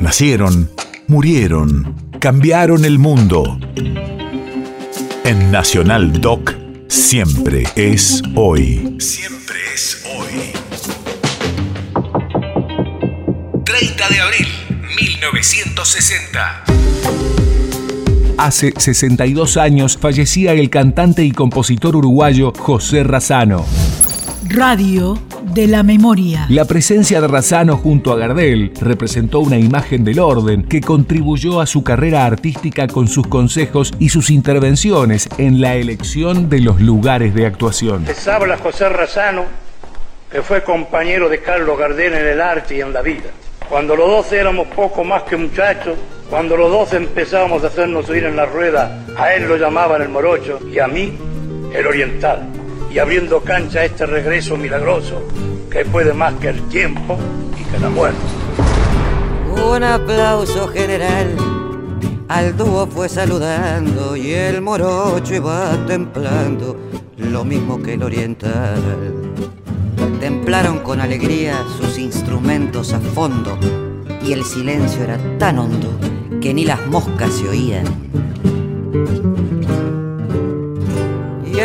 [0.00, 0.70] Nacieron,
[1.08, 3.60] murieron, cambiaron el mundo.
[5.24, 6.54] En Nacional Doc,
[6.88, 8.96] siempre es hoy.
[8.98, 10.52] Siempre es hoy.
[13.62, 14.48] 30 de abril,
[14.96, 16.64] 1960.
[18.38, 23.66] Hace 62 años fallecía el cantante y compositor uruguayo José Razano.
[24.52, 26.46] Radio de la memoria.
[26.48, 31.66] La presencia de Razano junto a Gardel representó una imagen del orden que contribuyó a
[31.66, 37.32] su carrera artística con sus consejos y sus intervenciones en la elección de los lugares
[37.32, 38.04] de actuación.
[38.06, 39.44] Les habla José Razano,
[40.32, 43.30] que fue compañero de Carlos Gardel en el arte y en la vida.
[43.68, 45.96] Cuando los dos éramos poco más que muchachos,
[46.28, 50.08] cuando los dos empezábamos a hacernos oír en la rueda, a él lo llamaban el
[50.08, 51.12] morocho y a mí
[51.72, 52.59] el oriental.
[52.90, 55.22] Y abriendo cancha este regreso milagroso
[55.70, 57.16] que puede más que el tiempo
[57.58, 58.18] y que la muerte.
[59.64, 61.36] Un aplauso general.
[62.28, 66.76] Al dúo fue saludando y el morocho iba templando
[67.16, 68.82] lo mismo que el oriental.
[70.20, 73.58] Templaron con alegría sus instrumentos a fondo
[74.24, 75.88] y el silencio era tan hondo
[76.40, 77.84] que ni las moscas se oían.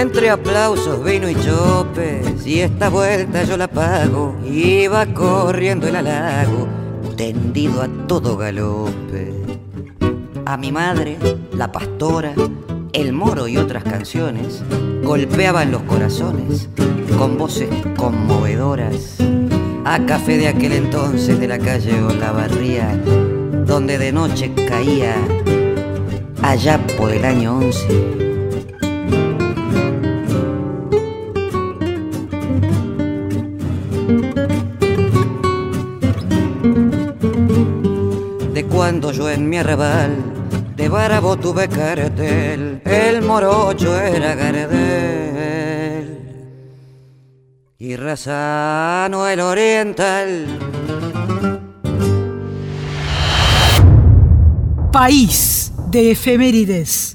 [0.00, 6.66] Entre aplausos, vino y chopes, y esta vuelta yo la pago, iba corriendo el halago,
[7.16, 9.34] tendido a todo galope.
[10.46, 11.18] A mi madre,
[11.52, 12.32] la pastora,
[12.94, 14.62] el moro y otras canciones
[15.02, 16.68] golpeaban los corazones
[17.18, 19.18] con voces conmovedoras.
[19.84, 22.96] A café de aquel entonces de la calle Olavarría,
[23.66, 25.14] donde de noche caía
[26.42, 28.29] allá por el año 11.
[38.90, 40.16] Yo en mi arrabal
[40.74, 46.18] de Barabo tuve cartel, el morocho era Gardel
[47.78, 50.58] y Razano el oriental.
[54.90, 57.09] País de efemérides.